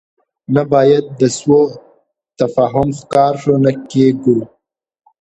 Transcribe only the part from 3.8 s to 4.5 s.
کېږو.